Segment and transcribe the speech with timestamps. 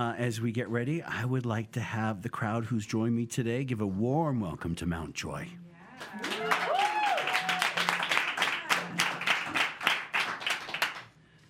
[0.00, 3.26] Uh, as we get ready, I would like to have the crowd who's joined me
[3.26, 5.48] today give a warm welcome to Mount Joy.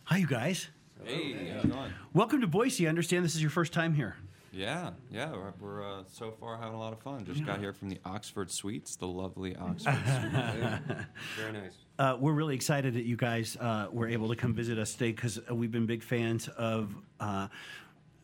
[0.04, 0.68] Hi, you guys.
[1.04, 1.92] Hey, how's it going?
[2.14, 2.86] Welcome to Boise.
[2.86, 4.16] I understand this is your first time here.
[4.50, 7.26] Yeah, yeah, we're, we're uh, so far having a lot of fun.
[7.26, 11.04] Just got here from the Oxford Suites, the lovely Oxford Suites.
[11.36, 11.74] Very nice.
[11.98, 15.12] Uh, we're really excited that you guys uh, were able to come visit us today
[15.12, 17.48] because we've been big fans of uh,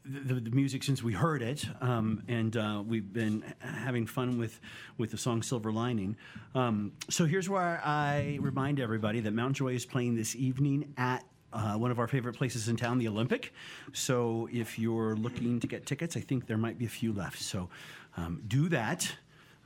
[0.04, 4.60] the, the music since we heard it, um, and uh, we've been having fun with
[4.98, 6.16] with the song "Silver Lining."
[6.54, 11.24] Um, so here's where I remind everybody that Mount Joy is playing this evening at.
[11.52, 13.52] Uh, one of our favorite places in town, the Olympic.
[13.92, 17.40] So, if you're looking to get tickets, I think there might be a few left.
[17.40, 17.68] So,
[18.16, 19.08] um, do that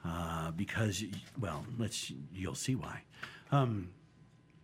[0.05, 1.03] uh, because,
[1.41, 3.05] well, let's you'll see why.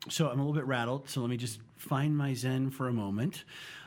[0.09, 1.09] So I'm a little bit rattled.
[1.09, 3.45] So let me just find my zen for a moment,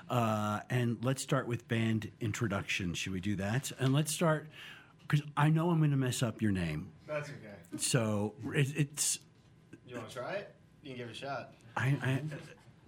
[0.10, 2.94] uh, and let's start with band introduction.
[2.94, 3.72] Should we do that?
[3.80, 4.48] And let's start
[5.08, 6.90] because I know I'm going to mess up your name.
[7.08, 7.78] That's okay.
[7.78, 9.20] So it, it's
[9.88, 10.56] You want to try it?
[10.84, 11.54] You can give it a shot.
[11.76, 12.22] I, I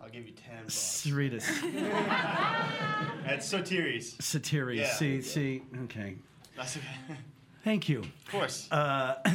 [0.01, 0.73] I'll give you ten bucks.
[1.05, 1.45] Saritas
[3.25, 4.17] That's Sotiris.
[4.17, 4.77] Satiri.
[4.77, 4.93] Yeah.
[4.93, 5.63] See, see.
[5.83, 6.15] Okay.
[6.55, 6.87] That's okay.
[7.63, 7.99] Thank you.
[7.99, 8.71] Of course.
[8.71, 9.15] Uh,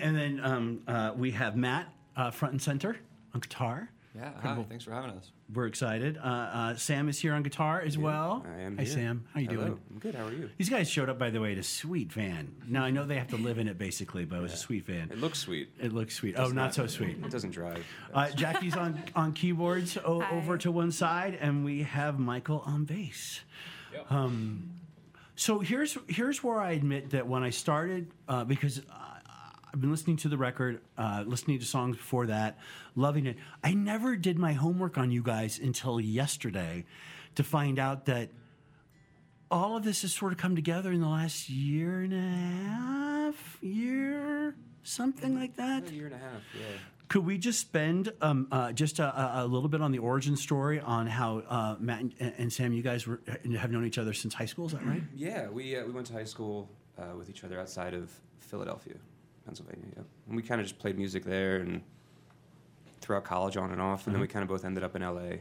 [0.00, 2.96] and then um, uh, we have Matt uh, front and center
[3.34, 3.90] on guitar.
[4.14, 5.30] yeah, hi, thanks for having us.
[5.54, 6.18] We're excited.
[6.18, 8.44] Uh, uh, Sam is here on guitar as well.
[8.46, 8.92] I am Hi, here.
[8.92, 9.24] Sam.
[9.34, 9.64] How you Hello.
[9.66, 9.80] doing?
[9.90, 10.14] I'm good.
[10.14, 10.50] How are you?
[10.56, 12.54] These guys showed up, by the way, in a sweet van.
[12.66, 14.86] Now I know they have to live in it basically, but it was a sweet
[14.86, 15.10] van.
[15.10, 15.70] It looks sweet.
[15.80, 16.34] It looks sweet.
[16.38, 17.18] Oh, not so sweet.
[17.24, 17.84] It doesn't drive.
[18.14, 22.84] Uh, Jackie's on on keyboards o- over to one side, and we have Michael on
[22.84, 23.40] bass.
[24.08, 24.70] Um,
[25.36, 28.82] so here's here's where I admit that when I started, uh, because uh,
[29.72, 32.58] I've been listening to the record, uh, listening to songs before that,
[32.94, 33.36] loving it.
[33.64, 36.84] I never did my homework on you guys until yesterday
[37.36, 38.28] to find out that
[39.50, 43.58] all of this has sort of come together in the last year and a half,
[43.62, 45.90] year, something like that.
[45.90, 46.42] A year and a half.
[46.58, 46.66] Yeah.
[47.08, 50.80] Could we just spend um, uh, just a, a- little bit on the origin story
[50.80, 53.20] on how uh, Matt and, and Sam, you guys were,
[53.58, 54.66] have known each other since high school?
[54.66, 55.02] Is that right?
[55.14, 55.48] Yeah.
[55.48, 58.10] We uh, we went to high school uh, with each other outside of
[58.40, 58.94] Philadelphia,
[59.44, 59.86] Pennsylvania.
[59.96, 60.02] Yeah.
[60.28, 61.82] And we kind of just played music there and
[63.00, 65.38] throughout college on and off, and then we kind of both ended up in LA.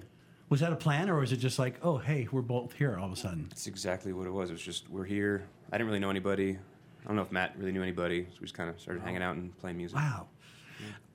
[0.50, 3.06] Was that a plan, or was it just like, oh, hey, we're both here all
[3.06, 3.47] of a sudden?
[3.50, 4.50] That's exactly what it was.
[4.50, 5.47] It was just we're here.
[5.72, 6.57] I didn't really know anybody.
[7.03, 9.23] I don't know if Matt really knew anybody, so we just kind of started hanging
[9.23, 9.97] out and playing music.
[9.97, 10.28] Wow.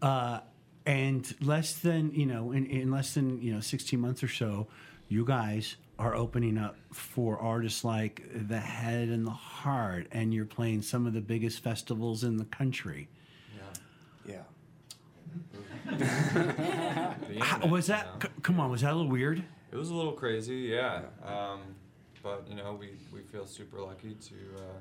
[0.01, 0.41] Uh,
[0.87, 4.69] and less than you know, in, in less than you know, sixteen months or so,
[5.09, 10.45] you guys are opening up for artists like the Head and the Heart, and you're
[10.45, 13.09] playing some of the biggest festivals in the country.
[14.29, 14.43] Yeah.
[17.41, 18.23] How- was that?
[18.23, 19.43] c- come on, was that a little weird?
[19.73, 21.03] It was a little crazy, yeah.
[21.25, 21.61] Um,
[22.23, 24.81] but you know, we, we feel super lucky to uh,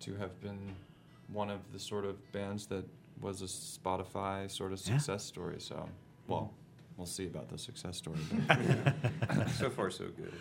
[0.00, 0.74] to have been
[1.32, 2.84] one of the sort of bands that
[3.20, 4.94] was a Spotify sort of Yeah.
[4.98, 5.56] success story.
[5.58, 5.88] So,
[6.26, 6.52] well,
[7.00, 8.18] we'll see about the success story.
[9.56, 10.32] So far, so good.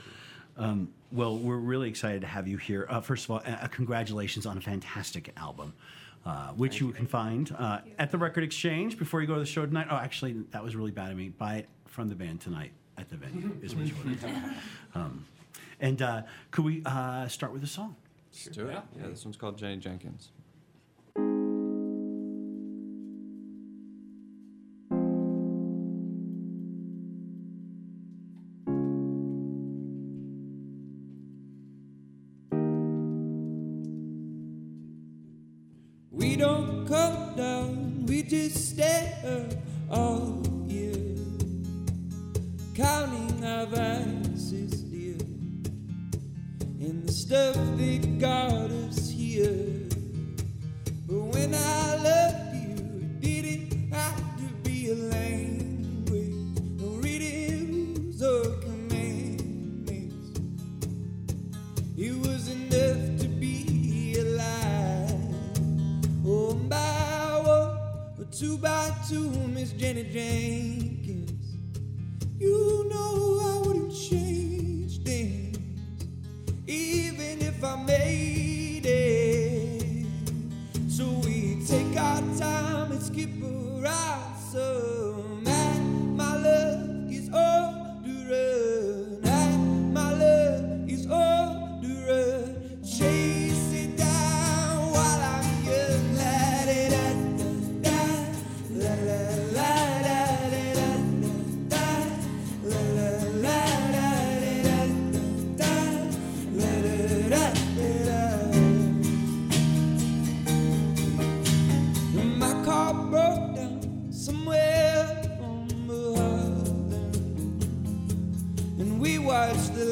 [0.57, 2.85] Um, well, we're really excited to have you here.
[2.89, 5.73] Uh, first of all, uh, congratulations on a fantastic album,
[6.25, 9.45] uh, which you, can find uh, at the Record Exchange before you go to the
[9.45, 9.87] show tonight.
[9.89, 11.29] Oh, actually, that was really bad of me.
[11.29, 14.33] Buy it from the band tonight at the venue, is what you want to do.
[14.95, 15.25] Um,
[15.79, 16.21] and uh,
[16.51, 17.95] could we uh, start with a song?
[18.31, 18.77] let's do it.
[18.97, 20.29] Yeah, this one's called Jenny Jenkins.
[68.39, 71.57] Two by two, Miss Jenny Jenkins.
[72.39, 74.38] You know I wouldn't change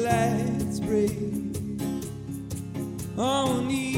[0.08, 1.12] lights break
[3.16, 3.97] oh, on need.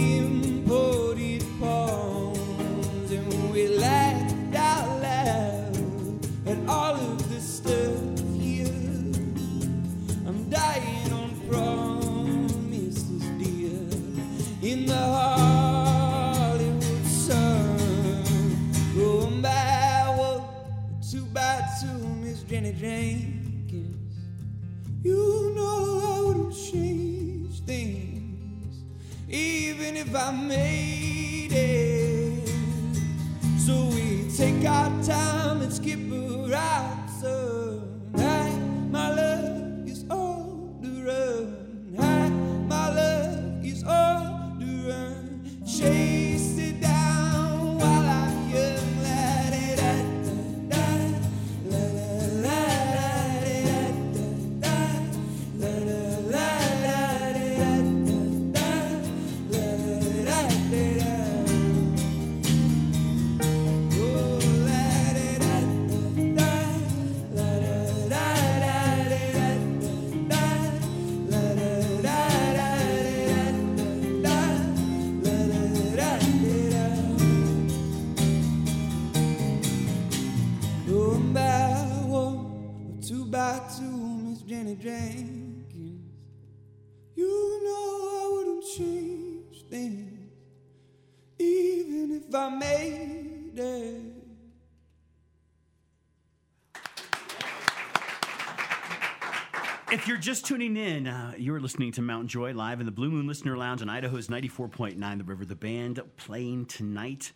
[99.92, 103.10] If you're just tuning in, uh, you're listening to Mount Joy live in the Blue
[103.10, 105.44] Moon Listener Lounge in Idaho's 94.9 The River.
[105.44, 107.32] The band playing tonight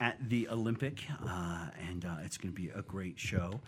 [0.00, 3.60] at the Olympic, uh, and uh, it's going to be a great show.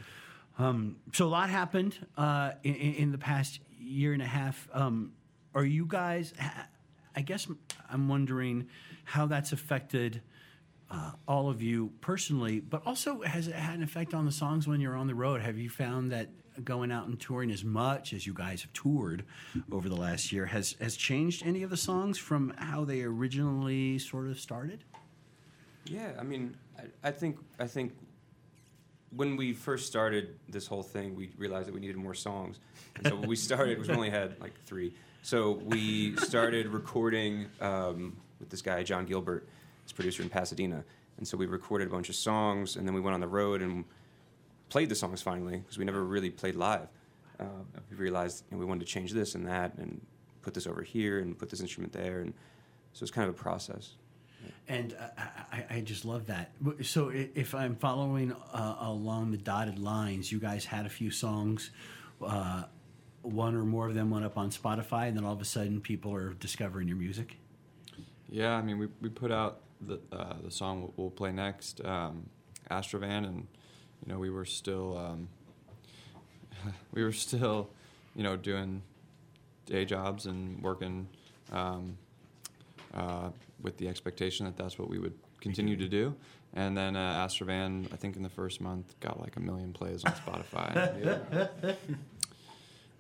[0.58, 4.68] Um, so a lot happened uh, in, in the past year and a half.
[4.72, 5.12] Um,
[5.54, 6.34] are you guys?
[7.14, 7.46] I guess
[7.88, 8.66] I'm wondering
[9.04, 10.20] how that's affected
[10.90, 14.66] uh, all of you personally, but also has it had an effect on the songs
[14.66, 15.42] when you're on the road?
[15.42, 16.28] Have you found that
[16.64, 19.24] going out and touring as much as you guys have toured
[19.70, 23.98] over the last year has has changed any of the songs from how they originally
[23.98, 24.84] sort of started?
[25.84, 27.92] Yeah, I mean, I, I think I think
[29.10, 32.58] when we first started this whole thing, we realized that we needed more songs,
[32.96, 33.86] and so we started.
[33.86, 39.48] We only had like three, so we started recording um, with this guy John Gilbert,
[39.84, 40.84] his producer in Pasadena,
[41.18, 43.62] and so we recorded a bunch of songs, and then we went on the road
[43.62, 43.84] and
[44.68, 46.88] played the songs finally because we never really played live.
[47.38, 47.44] Uh,
[47.90, 50.00] we realized you know, we wanted to change this and that, and
[50.42, 52.32] put this over here, and put this instrument there, and
[52.92, 53.94] so it's kind of a process.
[54.68, 55.22] And uh,
[55.52, 56.52] I, I just love that.
[56.82, 61.70] So if I'm following uh, along the dotted lines, you guys had a few songs.
[62.24, 62.64] Uh,
[63.22, 65.80] one or more of them went up on Spotify, and then all of a sudden,
[65.80, 67.36] people are discovering your music.
[68.28, 71.84] Yeah, I mean, we, we put out the uh, the song we'll, we'll play next,
[71.84, 72.28] um,
[72.70, 73.46] Astrovan, and
[74.06, 75.28] you know we were still um,
[76.92, 77.68] we were still
[78.14, 78.82] you know doing
[79.66, 81.08] day jobs and working
[81.52, 81.98] um,
[82.94, 83.30] uh,
[83.62, 86.14] with the expectation that that's what we would continue to do.
[86.54, 90.04] And then uh, Astrovan, I think in the first month, got like a million plays
[90.04, 91.48] on Spotify.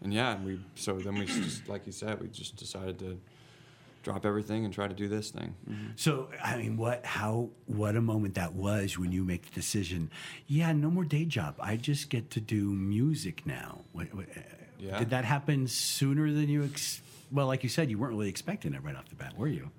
[0.02, 3.18] and yeah, and we so then we just like you said, we just decided to
[4.06, 5.52] drop everything and try to do this thing.
[5.96, 10.12] So I mean, what how what a moment that was when you make the decision.
[10.46, 11.56] Yeah, no more day job.
[11.58, 13.80] I just get to do music now.
[13.92, 14.40] What, what, uh,
[14.78, 15.00] Yeah.
[15.00, 16.62] Did that happen sooner than you?
[16.62, 17.00] Ex-
[17.32, 19.72] well, like you said, you weren't really expecting it right off the bat, were you?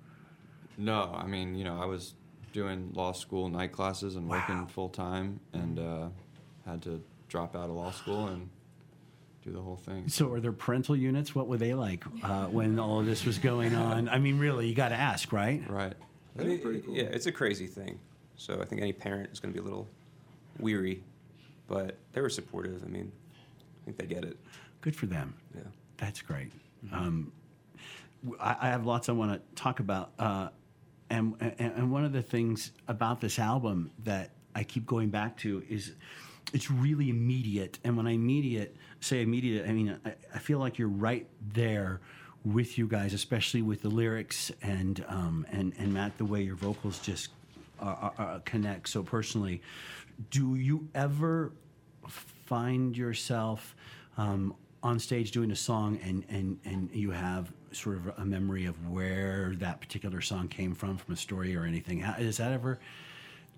[0.76, 2.12] No, I mean, you know, I was
[2.52, 6.08] doing law school night classes and working full time, and uh,
[6.66, 8.50] had to drop out of law school and
[9.48, 10.08] do the whole thing.
[10.08, 11.34] So, are there parental units?
[11.34, 14.08] What were they like uh, when all of this was going on?
[14.08, 15.62] I mean, really, you got to ask, right?
[15.68, 15.94] Right.
[16.38, 17.98] I mean, Yeah, it's a crazy thing.
[18.36, 19.88] So I think any parent is going to be a little
[20.58, 21.02] weary,
[21.66, 22.82] but they were supportive.
[22.84, 23.10] I mean,
[23.82, 24.36] I think they get it.
[24.80, 25.34] Good for them.
[25.54, 25.62] Yeah.
[25.96, 26.52] That's great.
[26.92, 27.32] Um,
[28.24, 30.50] w- I, I have lots I want to talk about, uh,
[31.10, 35.36] and, and and one of the things about this album that I keep going back
[35.38, 35.94] to is
[36.52, 37.78] it's really immediate.
[37.84, 42.00] And when I immediate say immediate, I mean I, I feel like you're right there
[42.44, 46.56] with you guys, especially with the lyrics and um, and and Matt, the way your
[46.56, 47.30] vocals just
[47.80, 47.84] uh,
[48.18, 49.62] uh, uh, connect so personally.
[50.30, 51.52] Do you ever
[52.48, 53.76] find yourself
[54.16, 58.64] um, on stage doing a song and, and, and you have sort of a memory
[58.66, 62.00] of where that particular song came from, from a story or anything?
[62.00, 62.78] How, is that ever?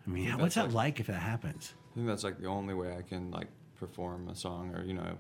[0.06, 1.73] I mean, what's that like if that happens?
[1.90, 4.94] I think that's like the only way I can like perform a song or you
[4.94, 5.16] know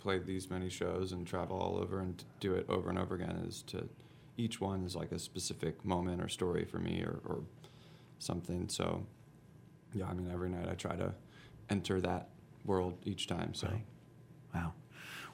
[0.00, 3.44] play these many shows and travel all over and do it over and over again
[3.46, 3.88] is to
[4.36, 7.42] each one is like a specific moment or story for me or, or
[8.18, 8.68] something.
[8.68, 9.06] So,
[9.92, 11.12] yeah, I mean, every night I try to
[11.68, 12.30] enter that
[12.64, 13.54] world each time.
[13.54, 13.84] So, Right.
[14.54, 14.72] Wow.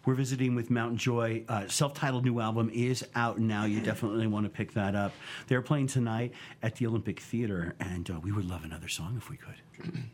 [0.05, 1.45] We're visiting with Mount Joy.
[1.49, 3.65] Uh, self-titled new album is out now.
[3.65, 5.13] You definitely want to pick that up.
[5.47, 9.31] They're playing tonight at the Olympic Theater, and uh, we would love another song if
[9.31, 9.95] we could.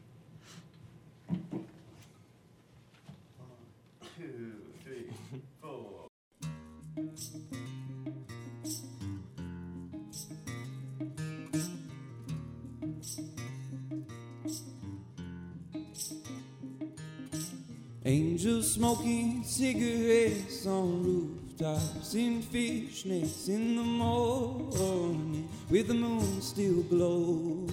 [18.43, 27.71] Angels smoking cigarettes on rooftops in fishnets in the morning with the moon still glowing.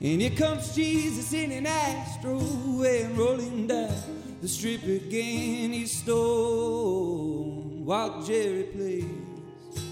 [0.00, 3.90] And here comes Jesus in an astro and rolling down
[4.40, 5.72] the strip again.
[5.72, 9.82] He stole while Jerry plays.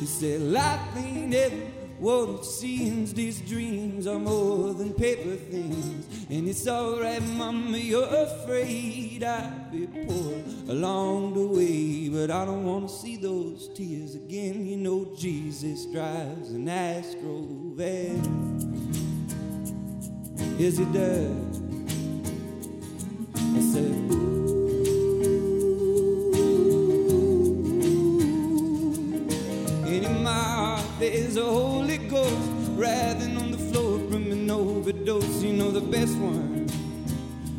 [0.00, 3.12] He said, Life ain't ever what it seems.
[3.14, 6.06] These dreams are more than paper things.
[6.30, 10.34] And it's alright, Mama, you're afraid I'll be poor
[10.68, 12.08] along the way.
[12.08, 14.66] But I don't want to see those tears again.
[14.66, 18.48] You know, Jesus drives an Astro van.
[20.58, 21.62] Yes, he does.
[23.34, 24.37] I said,
[31.28, 35.42] there's a Holy Ghost writhing on the floor from an overdose.
[35.42, 36.66] You know the best one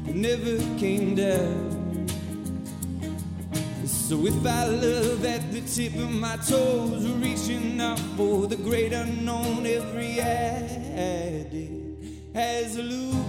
[0.08, 2.08] never came down.
[3.86, 8.92] So if I love at the tip of my toes, reaching out for the great
[8.92, 13.20] unknown, every addict has illusion.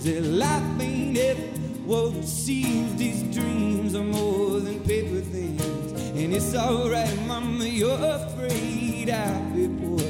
[0.00, 1.40] That life ain't ever
[1.86, 2.96] what it seems.
[2.96, 5.93] These dreams are more than paper things.
[6.14, 10.00] And it's alright, mama, you're afraid I'll be poor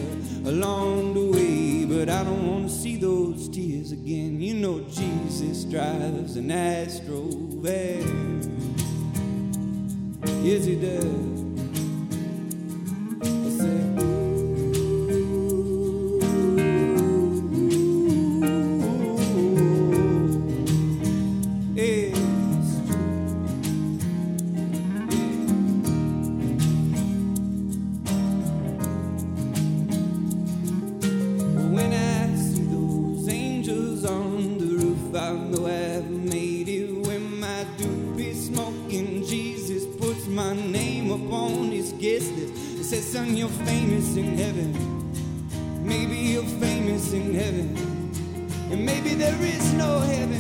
[0.53, 1.87] along the way.
[1.87, 4.41] But I don't want to see those tears again.
[4.41, 7.31] You know, Jesus drives an Astro.
[10.43, 11.34] Yes, he does.
[43.25, 44.73] He you're famous in heaven.
[45.83, 47.75] Maybe you're famous in heaven.
[48.71, 50.34] And maybe there is no heaven.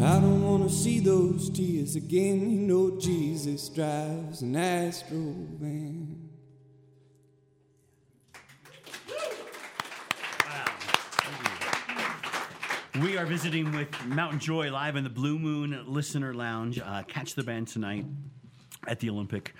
[0.00, 2.50] I don't want to see those tears again.
[2.50, 6.30] You know, Jesus drives an Astro van.
[13.00, 16.78] We are visiting with Mount Joy live in the Blue Moon Listener Lounge.
[16.78, 18.06] Uh, catch the band tonight
[18.86, 19.52] at the Olympic.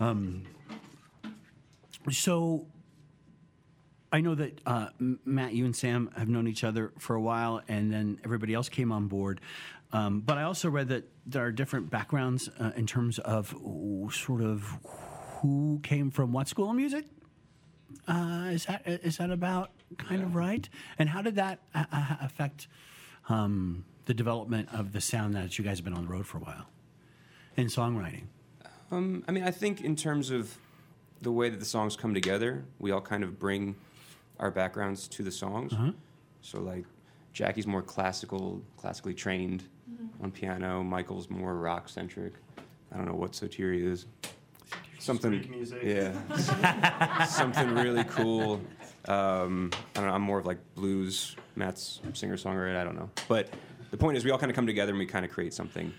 [0.00, 0.44] Um,
[2.10, 2.66] so
[4.14, 7.62] I know that uh, Matt, you and Sam have known each other for a while,
[7.66, 9.40] and then everybody else came on board.
[9.92, 13.48] Um, but I also read that there are different backgrounds uh, in terms of
[14.12, 14.78] sort of
[15.40, 17.06] who came from what school of music.
[18.06, 20.68] Uh, is that is that about kind of right?
[20.96, 22.68] And how did that uh, uh, affect
[23.28, 26.38] um, the development of the sound that you guys have been on the road for
[26.38, 26.66] a while
[27.56, 28.26] in songwriting?
[28.92, 30.56] Um, I mean, I think in terms of
[31.20, 33.74] the way that the songs come together, we all kind of bring
[34.38, 35.72] our backgrounds to the songs.
[36.42, 36.84] So, like,
[37.32, 39.64] Jackie's more classical, classically trained
[40.22, 40.82] on piano.
[40.82, 42.34] Michael's more rock centric.
[42.92, 44.06] I don't know what Sotiri is.
[44.98, 45.80] Something, music.
[45.82, 48.60] yeah, something really cool.
[49.06, 50.14] Um, I don't know.
[50.14, 51.36] I'm more of like blues.
[51.56, 52.76] Matt's singer songwriter.
[52.76, 53.10] I don't know.
[53.28, 53.48] But
[53.90, 55.92] the point is, we all kind of come together and we kind of create something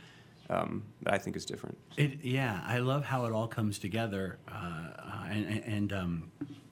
[0.49, 1.77] um, that I think is different.
[1.97, 6.31] It, yeah, I love how it all comes together, uh, uh, and, and- and um,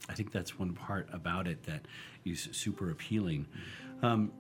[0.10, 1.88] I think that's one part about it that
[2.26, 3.48] is super appealing.
[4.02, 4.32] Um,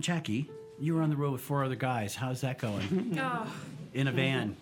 [0.00, 2.14] Jackie, You were on the road with four other guys.
[2.14, 3.16] How's that going?
[3.20, 3.46] Oh,
[3.94, 4.16] In a mm-hmm.
[4.16, 4.56] van.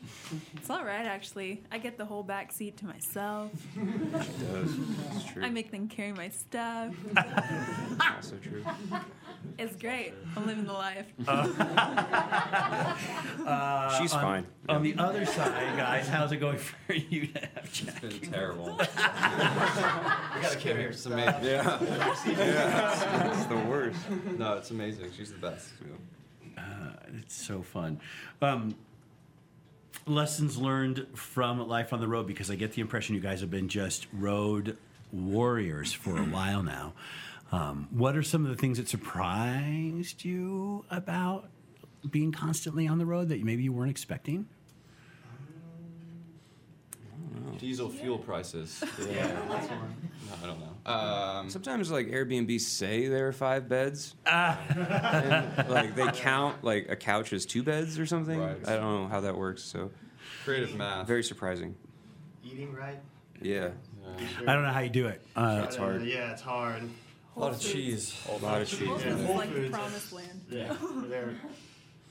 [0.57, 1.63] it's all right, actually.
[1.71, 3.51] I get the whole back seat to myself.
[3.77, 4.77] It does.
[5.17, 5.43] It's true.
[5.43, 6.95] I make them carry my stuff.
[8.17, 8.65] also true.
[9.59, 10.15] It's great.
[10.37, 11.07] I'm living the life.
[13.45, 14.47] Uh, uh, She's on, fine.
[14.69, 18.03] On the other side, guys, how's it going for you to have Jack?
[18.03, 18.77] It's been terrible.
[18.79, 18.85] We
[20.43, 20.89] gotta come here.
[20.89, 21.45] It's amazing.
[21.45, 21.79] Yeah.
[22.27, 23.99] yeah, it's the worst.
[24.39, 25.11] No, it's amazing.
[25.17, 25.71] She's the best.
[26.57, 26.63] Uh,
[27.19, 28.01] it's so fun.
[28.41, 28.75] Um,
[30.07, 33.51] lessons learned from life on the road because I get the impression you guys have
[33.51, 34.77] been just road
[35.13, 36.93] warriors for a while now.
[37.53, 41.49] Um, what are some of the things that surprised you about
[42.11, 44.47] being constantly on the road that maybe you weren't expecting?
[47.59, 48.83] Diesel fuel prices.
[49.11, 49.95] Yeah, that's one.
[50.29, 50.91] No, I don't know.
[50.91, 54.59] Um, Sometimes like Airbnb say there are five beds, Ah.
[54.69, 58.39] and, like they count like a couch as two beds or something.
[58.39, 58.57] Right.
[58.67, 59.63] I don't know how that works.
[59.63, 59.91] So
[60.45, 61.07] creative math.
[61.07, 61.75] very surprising.
[62.45, 62.99] Eating right?
[63.41, 63.71] Yeah,
[64.03, 64.27] Yeah.
[64.47, 65.21] I don't know how you do it.
[65.37, 66.03] Uh, That's hard.
[66.03, 66.83] Uh, yeah, it's hard.
[67.37, 68.15] A lot of cheese.
[68.31, 68.87] a lot of cheese.
[68.89, 69.05] Whole Yeah.
[69.17, 70.41] Foods is like the promised land.
[70.51, 70.77] Yeah,
[71.09, 71.35] they're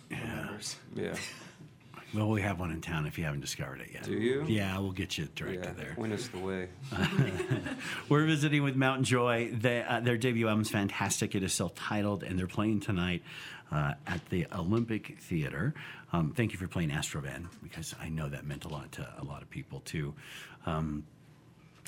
[0.10, 0.76] members.
[0.96, 1.16] Yeah.
[2.14, 4.04] Well, we have one in town if you haven't discovered it yet.
[4.04, 4.44] Do you?
[4.48, 5.84] Yeah, we'll get you directed Yeah.
[5.84, 5.94] there.
[5.96, 6.68] Point us the way.
[8.10, 9.50] We're visiting with Mount Joy.
[9.54, 11.36] They, uh, their debut album is fantastic.
[11.36, 13.24] It is self-titled, and they're playing tonight
[13.72, 15.74] uh, at the Olympic Theater.
[16.12, 19.24] Um, thank you for playing Astrovan because I know that meant a lot to a
[19.24, 20.14] lot of people too.
[20.66, 21.06] Um,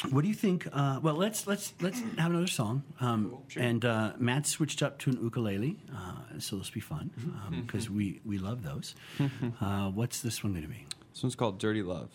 [0.10, 0.68] what do you think?
[0.74, 2.84] Uh, well, let's let's let's have another song.
[3.00, 3.64] Um, Sure.
[3.64, 7.12] And uh, Matt switched up to an ukulele, uh, so this will be fun
[7.66, 8.96] because we we love those.
[9.62, 10.86] Uh, what's this one going to be?
[11.14, 12.10] This one's called Dirty Love.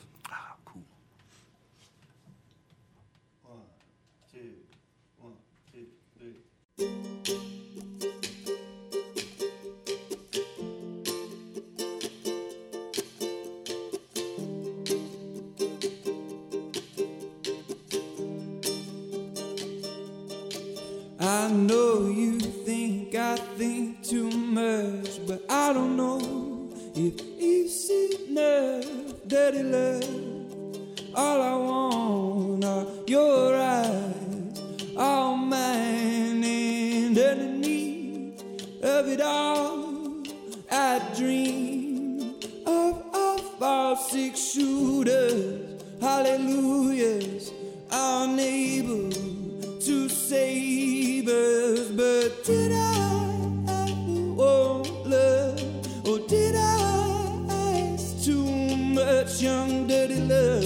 [59.38, 60.64] Young dirty love?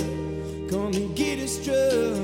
[0.70, 2.23] Come and get us drunk,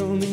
[0.00, 0.29] and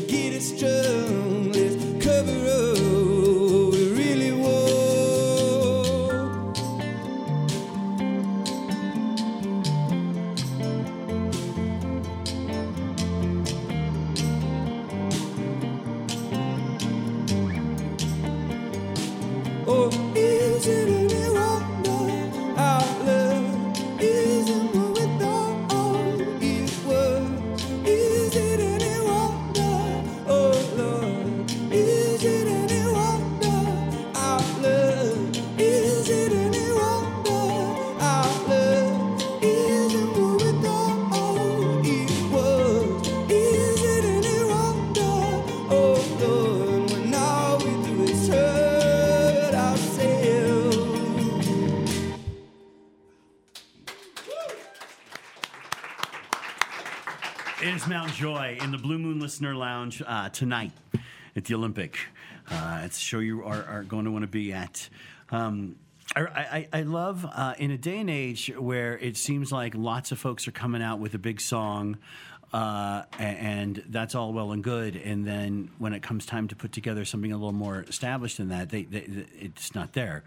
[57.67, 60.71] It is Mount Joy in the Blue Moon Listener Lounge uh, tonight
[61.36, 61.99] at the Olympic.
[62.49, 64.88] Uh, it's a show you are, are going to want to be at.
[65.32, 65.75] Um,
[66.15, 70.13] I, I, I love uh, in a day and age where it seems like lots
[70.13, 71.97] of folks are coming out with a big song,
[72.53, 74.95] uh, and that's all well and good.
[74.95, 78.47] And then when it comes time to put together something a little more established than
[78.47, 80.23] that, they, they, it's not there.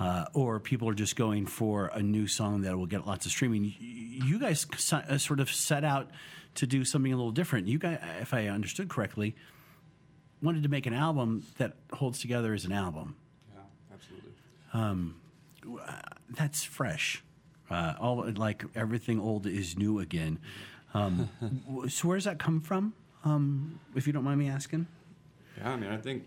[0.00, 3.32] uh, or people are just going for a new song that will get lots of
[3.32, 3.74] streaming.
[3.80, 6.10] You guys uh, sort of set out
[6.58, 7.68] to do something a little different.
[7.68, 9.34] You guys, if I understood correctly,
[10.42, 13.16] wanted to make an album that holds together as an album.
[13.54, 13.60] Yeah,
[13.94, 14.32] absolutely.
[16.30, 17.22] That's fresh.
[17.70, 20.38] Uh, all like everything old is new again.
[20.94, 21.28] Um,
[21.88, 22.92] so where does that come from?
[23.24, 24.86] Um, if you don't mind me asking.
[25.58, 26.24] Yeah, I mean, I think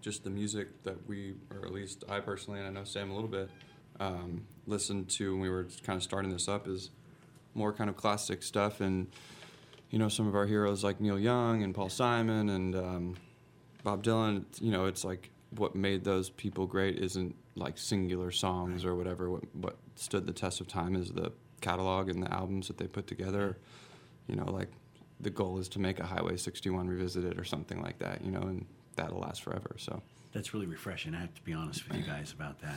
[0.00, 3.14] just the music that we, or at least I personally, and I know Sam a
[3.14, 3.50] little bit,
[3.98, 6.90] um, listened to when we were kind of starting this up is
[7.54, 8.80] more kind of classic stuff.
[8.80, 9.08] And,
[9.90, 13.16] you know, some of our heroes like Neil Young and Paul Simon and um,
[13.82, 18.84] Bob Dylan, you know, it's like what made those people great isn't like singular songs
[18.84, 19.30] or whatever.
[19.30, 22.86] What, what stood the test of time is the catalog and the albums that they
[22.86, 23.58] put together.
[24.28, 24.68] You know, like
[25.18, 28.42] the goal is to make a Highway 61 revisited or something like that, you know,
[28.42, 29.74] and that'll last forever.
[29.76, 31.14] So, That's really refreshing.
[31.14, 32.76] I have to be honest with you guys about that.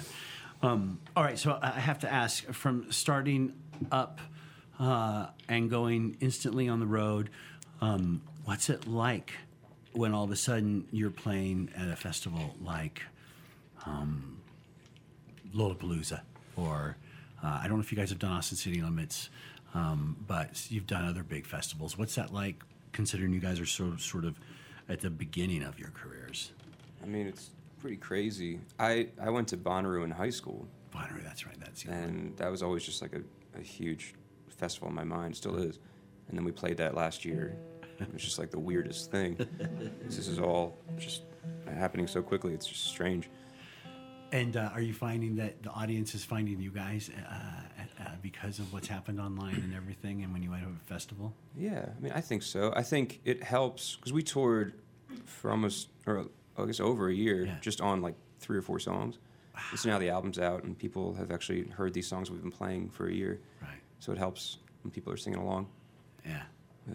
[0.64, 3.54] Um, all right, so I I have to ask from starting
[3.92, 4.20] up
[4.80, 7.30] uh, and going instantly on the road,
[7.82, 9.34] um, what's it like
[9.94, 13.04] when all of a sudden you're playing at a festival like
[13.86, 14.38] um,
[15.56, 16.22] Lollapalooza
[16.56, 16.98] or
[17.44, 19.30] uh, I don't know if you guys have done Austin City Limits,
[19.74, 21.98] um, but you've done other big festivals.
[21.98, 24.40] What's that like considering you guys are sort of, sort of
[24.90, 26.52] at the beginning of your careers?
[27.02, 28.60] I mean, it's pretty crazy.
[28.80, 31.60] I, I went to Bonnaroo in high school, Bonnaroo, that's right.
[31.60, 33.22] That's and that was always just like a,
[33.60, 34.14] a huge
[34.64, 35.80] festival in my mind, still is.
[36.30, 37.58] And then we played that last year.
[38.00, 39.36] It was just like the weirdest thing.
[40.06, 41.24] this is all just
[41.68, 42.54] happening so quickly.
[42.54, 43.30] It's just strange.
[44.32, 47.34] And uh, are you finding that the audience is finding you guys uh,
[48.04, 51.36] uh, because of what's happened online and everything, and when you went to a festival?
[51.56, 52.74] Yeah, I mean, I think so.
[52.76, 54.74] I think it helps because we toured
[55.26, 56.26] for almost, or
[56.58, 57.58] I guess over a year, Yeah.
[57.62, 59.20] just on like three or four songs.
[59.70, 62.52] And so now the album's out, and people have actually heard these songs we've been
[62.52, 63.40] playing for a year.
[63.62, 63.83] Right.
[64.00, 65.68] So it helps when people are singing along.
[66.26, 66.44] Yeah.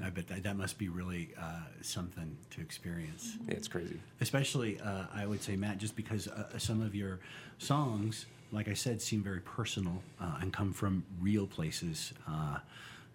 [0.04, 3.38] I bet that, that must be really uh, something to experience.
[3.48, 3.98] Yeah, it's crazy.
[4.20, 7.20] Especially, uh, I would say, Matt, just because uh, some of your
[7.56, 12.12] songs, like I said, seem very personal uh, and come from real places.
[12.28, 12.58] Uh,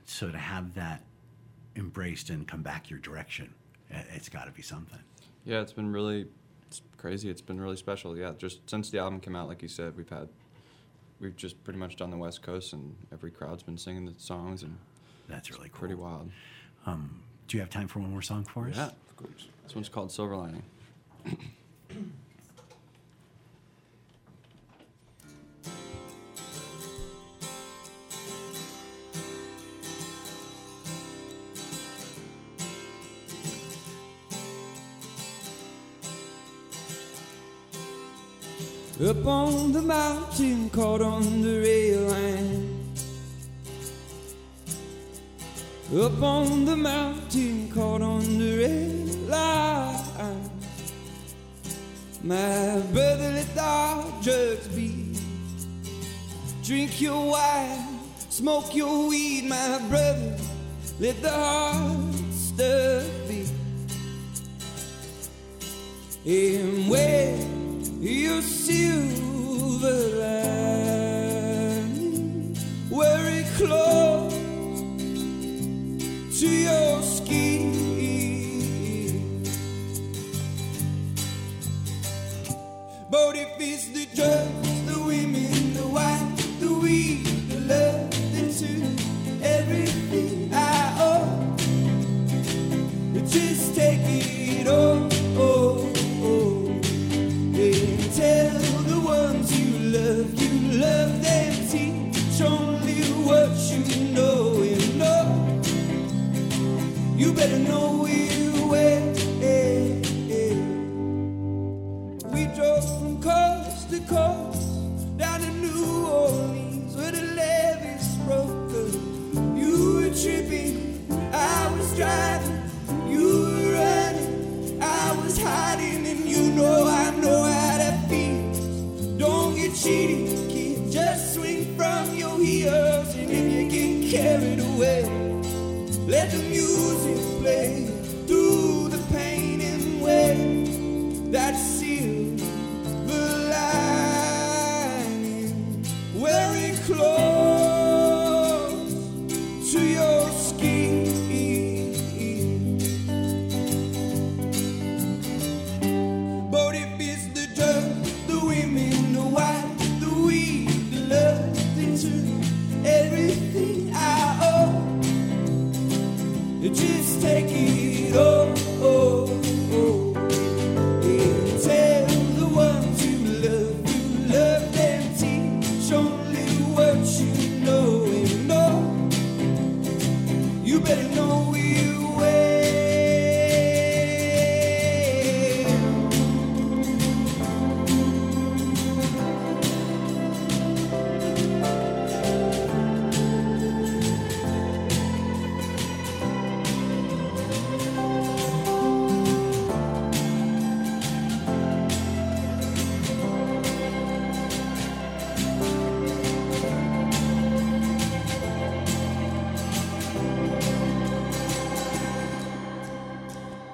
[0.05, 1.03] so to have that
[1.75, 3.53] embraced and come back your direction,
[3.93, 4.99] uh, it's got to be something.
[5.45, 6.27] yeah, it's been really
[6.67, 7.29] it's crazy.
[7.29, 8.17] It's been really special.
[8.17, 10.27] Yeah, just since the album came out, like you said, we've had,
[11.23, 14.61] we've just pretty much done the West Coast, and every crowd's been singing the songs,
[14.63, 14.77] and
[15.27, 15.79] That's really cool.
[15.79, 16.29] pretty wild.
[16.85, 18.75] Um, do you have time for one more song for us?
[18.75, 18.87] Yeah.
[18.87, 19.47] Of course.
[19.63, 20.63] This one's called Silver Lining.
[39.05, 42.93] Up on the mountain, caught on the rail line.
[45.93, 50.49] Up on the mountain, caught on the rail line.
[52.23, 55.17] My brother, let the drugs be.
[56.63, 60.37] Drink your wine, smoke your weed, my brother.
[61.01, 63.49] Let the hard stuff be.
[66.25, 67.52] And where
[68.03, 69.97] your silver
[70.99, 71.87] lining,
[72.89, 74.33] wear it close
[76.39, 76.92] to your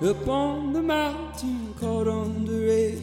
[0.09, 2.97] Up on the mountain, caught on the rail.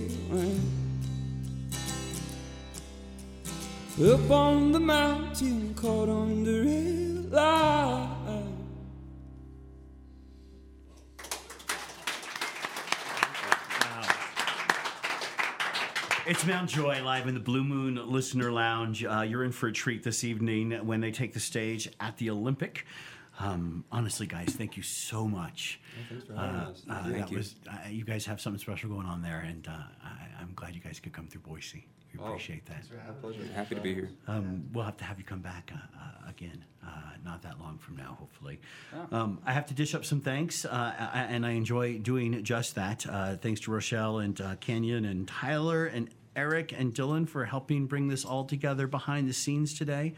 [4.13, 8.57] Up on the mountain, caught on the rail line.
[16.27, 19.05] It's Mount Joy live in the Blue Moon Listener Lounge.
[19.05, 22.31] Uh, you're in for a treat this evening when they take the stage at the
[22.31, 22.85] Olympic.
[23.39, 25.81] Um, honestly, guys, thank you so much.
[26.09, 26.83] thanks for having us.
[26.89, 27.37] Uh, Thank that you.
[27.39, 29.73] was uh, you guys have something special going on there, and uh,
[30.05, 31.87] I, I'm glad you guys could come through Boise.
[32.15, 32.85] We Oh, appreciate that.
[33.07, 33.45] My pleasure.
[33.55, 34.11] Happy to be here.
[34.27, 36.89] Um, we'll have to have you come back uh, uh, again, uh,
[37.25, 38.59] not that long from now, hopefully.
[39.13, 40.71] Um, I have to dish up some thanks, uh,
[41.13, 43.05] I- and I enjoy doing just that.
[43.07, 47.87] Uh, thanks to Rochelle and uh, Kenyon and Tyler and Eric and Dylan for helping
[47.87, 50.15] bring this all together behind the scenes today.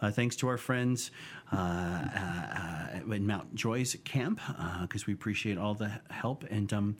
[0.00, 1.10] Uh, thanks to our friends
[1.52, 4.40] uh, uh, uh, in Mount Joy's camp,
[4.82, 6.44] because we appreciate all the help.
[6.50, 6.96] And um,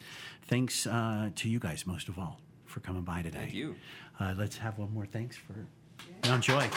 [0.46, 3.38] thanks uh, to you guys, most of all, for coming by today.
[3.38, 3.76] Thank you.
[4.20, 5.54] Uh, let's have one more thanks for
[6.28, 6.68] Mount Joy.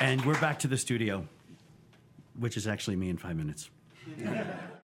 [0.00, 1.28] And we're back to the studio,
[2.38, 3.70] which is actually me in five minutes.